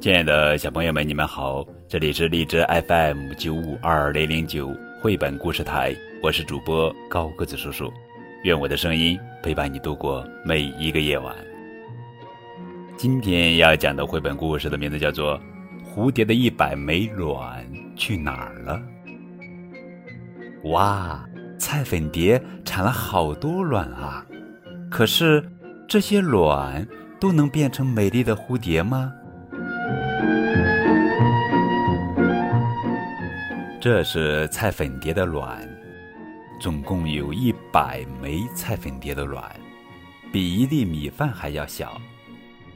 [0.00, 1.62] 亲爱的小朋友们，你们好！
[1.86, 7.92] 这里是荔枝 FM 九五二零零九绘本故事台，我是主播高个子叔叔。
[8.44, 11.36] 愿我的声音陪伴你度过每一个夜晚。
[12.96, 15.38] 今天要讲的绘本故事的名字叫做
[15.84, 17.62] 《蝴蝶的一百枚卵
[17.94, 18.80] 去哪儿了》。
[20.70, 21.22] 哇，
[21.58, 24.24] 菜粉蝶产了好多卵啊！
[24.90, 25.44] 可是
[25.86, 26.88] 这些卵
[27.20, 29.12] 都能变成美丽的蝴蝶吗？
[33.80, 35.66] 这是菜粉蝶的卵，
[36.60, 39.42] 总共有一百枚菜粉蝶的卵，
[40.30, 41.98] 比一粒米饭还要小。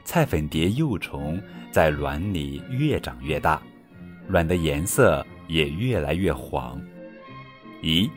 [0.03, 1.39] 菜粉蝶幼虫
[1.71, 3.61] 在卵里越长越大，
[4.29, 6.81] 卵的颜色也越来越黄。
[7.83, 8.11] 咦，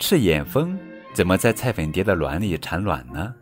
[0.00, 0.76] 赤眼蜂
[1.12, 3.32] 怎么在菜粉蝶的卵里产卵呢？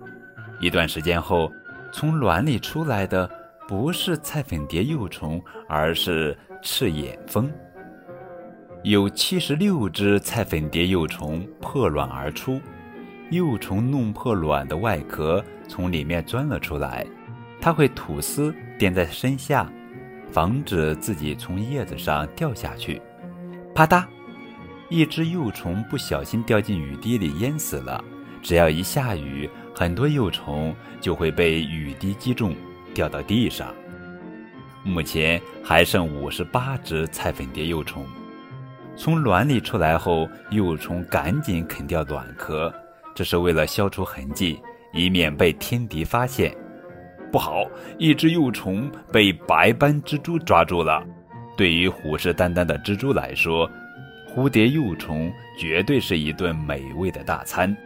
[0.61, 1.51] 一段时间后，
[1.91, 3.27] 从卵里出来的
[3.67, 7.51] 不是菜粉蝶幼虫，而是赤眼蜂。
[8.87, 12.61] 有七十六只菜粉蝶幼虫破卵而出，
[13.31, 17.05] 幼虫弄破卵的外壳，从里面钻了出来。
[17.61, 19.69] 它会吐丝垫在身下，
[20.31, 23.03] 防止自己从叶子上掉下去。
[23.75, 24.05] 啪嗒，
[24.89, 28.01] 一只幼虫不小心掉进雨滴里淹死了。
[28.41, 32.55] 只要一下雨，很多幼虫就会被雨滴击中，
[32.95, 33.75] 掉到地上。
[34.85, 38.07] 目前还剩五十八只菜粉蝶幼虫。
[38.97, 42.73] 从卵里出来后，幼虫赶紧啃掉卵壳，
[43.15, 44.59] 这是为了消除痕迹，
[44.93, 46.57] 以免被天敌发现。
[47.31, 47.67] 不好，
[47.99, 51.05] 一只幼虫被白斑蜘蛛抓住了。
[51.57, 53.71] 对于虎视眈眈的蜘蛛来说，
[54.35, 57.77] 蝴蝶幼虫绝对是一顿美味的大餐。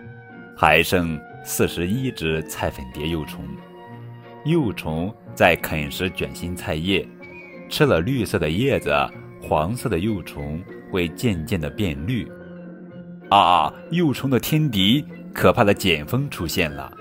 [0.56, 3.45] 还剩四十一只菜粉蝶幼虫，
[4.45, 7.06] 幼虫在啃食卷心菜叶，
[7.69, 8.95] 吃了绿色的叶子，
[9.41, 10.62] 黄色的幼虫。
[10.91, 12.28] 会渐渐的变绿，
[13.28, 13.73] 啊！
[13.92, 16.92] 幼虫的天敌，可怕的茧蜂出现了。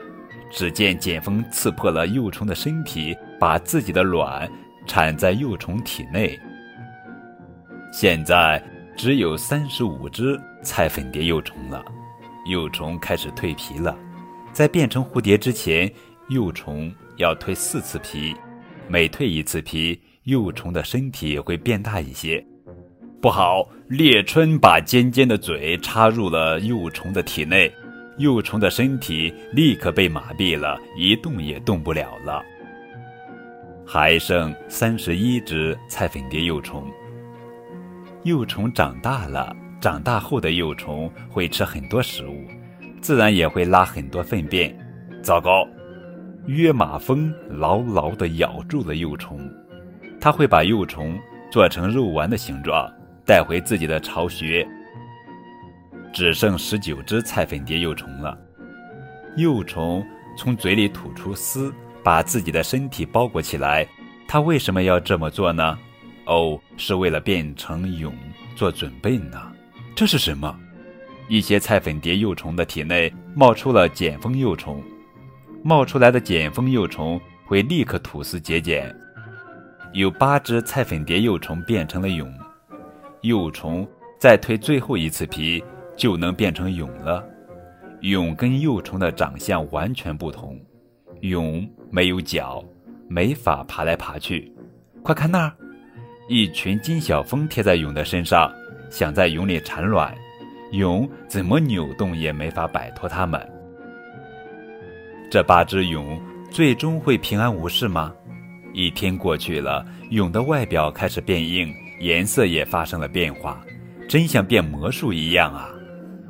[0.51, 4.47] 只见茧蜂刺破了幼虫的身体，把自己的卵
[4.85, 6.39] 产在幼虫体内。
[7.91, 8.63] 现在
[8.95, 11.83] 只有三十五只菜粉蝶幼虫了，
[12.45, 13.97] 幼虫开始蜕皮了。
[14.53, 15.91] 在变成蝴蝶之前，
[16.28, 18.35] 幼虫要蜕四次皮，
[18.88, 19.99] 每蜕一次皮，
[20.29, 22.44] 幼虫的身体会变大一些。
[23.19, 23.67] 不好！
[23.88, 27.69] 猎春把尖尖的嘴插入了幼虫的体内，
[28.19, 32.44] 幼虫的身体立刻被麻痹了，一动也动不了了。
[33.84, 36.85] 还剩三十一只菜粉蝶幼虫。
[38.23, 42.46] 幼虫长大了，长大后的幼虫会吃很多食物，
[43.01, 44.78] 自然也会拉很多粪便。
[45.23, 45.67] 糟糕！
[46.46, 49.40] 约马蜂牢牢地咬住了幼虫，
[50.19, 51.19] 它会把幼虫
[51.52, 52.91] 做成肉丸的形状。
[53.25, 54.68] 带回自己的巢穴，
[56.12, 58.35] 只剩十九只菜粉蝶幼虫了。
[59.38, 60.03] 幼虫
[60.35, 61.72] 从嘴里吐出丝，
[62.03, 63.88] 把自己的身体包裹起来。
[64.28, 65.78] 它为什么要这么做呢？
[66.25, 68.12] 哦，是为了变成蛹
[68.56, 69.40] 做准备呢。
[69.94, 70.58] 这是什么？
[71.28, 74.84] 一些菜粉蝶幼虫的体内冒出了茧蜂幼虫，
[75.63, 78.91] 冒出来的茧蜂幼虫会立刻吐丝结茧。
[79.94, 82.31] 有八只菜粉蝶幼虫变成了蛹。
[83.22, 83.88] 幼虫
[84.19, 85.63] 再蜕最后一次皮，
[85.95, 87.25] 就能变成蛹了。
[88.01, 90.57] 蛹跟幼虫的长相完全不同，
[91.22, 92.63] 蛹没有脚，
[93.09, 94.53] 没法爬来爬去。
[95.03, 95.53] 快看那儿，
[96.29, 98.49] 一群金小蜂贴在蛹的身上，
[98.89, 100.16] 想在蛹里产卵，
[100.72, 103.41] 蛹怎么扭动也没法摆脱它们。
[105.29, 108.13] 这八只蛹最终会平安无事吗？
[108.74, 111.74] 一天过去了，蛹的外表开始变硬。
[112.00, 113.59] 颜色也发生了变化，
[114.07, 115.69] 真像变魔术一样啊！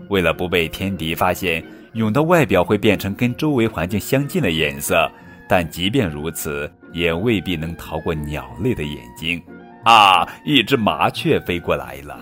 [0.09, 1.63] 为了不被天敌发现，
[1.93, 5.07] 蛹的外表会变成跟周围环境相近的颜色，
[5.47, 9.39] 但即便如此，也未必能逃过鸟类的眼睛。
[9.83, 10.27] 啊！
[10.43, 12.19] 一只麻雀飞过来了，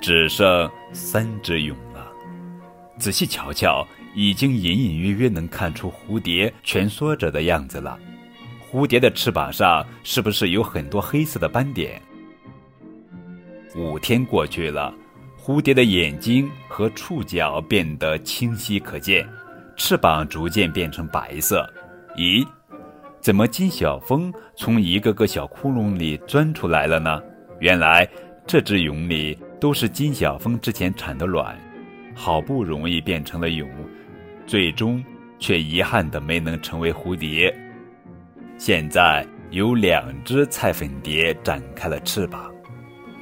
[0.00, 2.06] 只剩三只蛹了。
[2.96, 7.98] 仔细瞧瞧，已经隐隐约约能看出蝴蝶蜷缩着的样子了。
[8.74, 12.02] 蝴蝶的翅膀上是不是有很多黑色的斑点？
[13.76, 14.92] 五天过去了，
[15.40, 19.24] 蝴蝶的眼睛和触角变得清晰可见，
[19.76, 21.72] 翅膀逐渐变成白色。
[22.16, 22.44] 咦，
[23.20, 27.22] 怎么金小蜂从一个个小窟窿里钻出来了呢？
[27.60, 28.04] 原来
[28.44, 31.56] 这只蛹里都是金小蜂之前产的卵，
[32.12, 33.68] 好不容易变成了蛹，
[34.48, 35.00] 最终
[35.38, 37.56] 却遗憾的没能成为蝴蝶。
[38.56, 42.52] 现在有两只菜粉蝶展开了翅膀，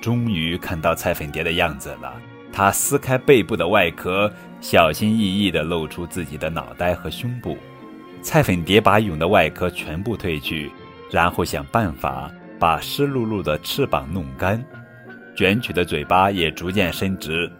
[0.00, 2.14] 终于看到菜粉蝶的样子了。
[2.52, 4.30] 它撕开背部的外壳，
[4.60, 7.56] 小心翼翼地露出自己的脑袋和胸部。
[8.20, 10.70] 菜粉蝶把蛹的外壳全部褪去，
[11.10, 14.62] 然后想办法把湿漉漉的翅膀弄干，
[15.34, 17.50] 卷曲的嘴巴也逐渐伸直。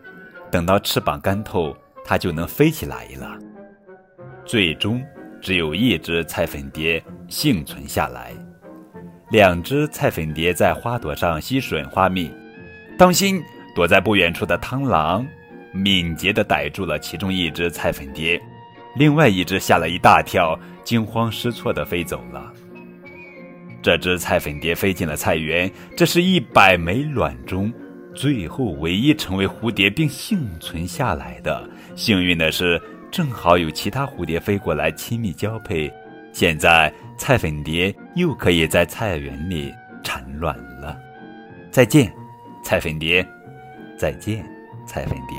[0.51, 1.75] 等到翅膀干透，
[2.05, 3.39] 它就能飞起来了。
[4.45, 5.03] 最终，
[5.43, 8.33] 只有一只菜粉蝶幸存下来。
[9.31, 12.31] 两只菜粉蝶在花朵上吸吮花蜜，
[12.97, 13.43] 当心！
[13.75, 15.27] 躲在不远处的螳螂
[15.73, 18.39] 敏捷地逮住了其中一只菜粉蝶，
[18.97, 20.55] 另外一只吓了一大跳，
[20.85, 22.53] 惊慌失措地飞走了。
[23.81, 27.73] 这只菜粉蝶飞进了菜园，这是一百枚卵中
[28.15, 31.67] 最后唯一成为蝴蝶并幸存下来的。
[31.97, 32.79] 幸运的是，
[33.12, 35.93] 正好有其他蝴蝶飞过来亲密交配，
[36.32, 39.70] 现在菜粉蝶又可以在菜园里
[40.03, 40.99] 产卵了。
[41.70, 42.11] 再见，
[42.64, 43.25] 菜粉蝶。
[43.99, 44.43] 再见，
[44.87, 45.37] 菜粉蝶。